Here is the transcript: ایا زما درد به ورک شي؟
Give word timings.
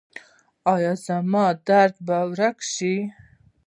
ایا 0.73 0.93
زما 1.05 1.45
درد 1.67 1.95
به 2.07 2.17
ورک 2.33 2.57
شي؟ 2.73 2.95